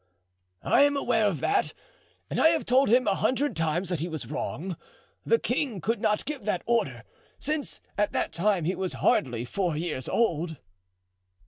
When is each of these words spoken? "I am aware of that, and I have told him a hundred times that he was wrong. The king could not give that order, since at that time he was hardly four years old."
"I 0.63 0.81
am 0.81 0.97
aware 0.97 1.27
of 1.27 1.41
that, 1.41 1.75
and 2.27 2.41
I 2.41 2.47
have 2.47 2.65
told 2.65 2.89
him 2.89 3.07
a 3.07 3.13
hundred 3.13 3.55
times 3.55 3.87
that 3.89 3.99
he 3.99 4.07
was 4.07 4.25
wrong. 4.25 4.75
The 5.27 5.37
king 5.37 5.79
could 5.79 6.01
not 6.01 6.25
give 6.25 6.43
that 6.45 6.63
order, 6.65 7.03
since 7.37 7.79
at 7.99 8.11
that 8.11 8.33
time 8.33 8.65
he 8.65 8.73
was 8.73 8.93
hardly 8.93 9.45
four 9.45 9.77
years 9.77 10.09
old." 10.09 10.57